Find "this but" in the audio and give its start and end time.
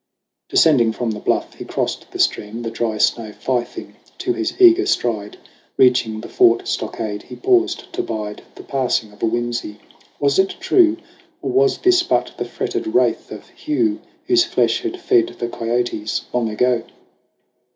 11.77-12.31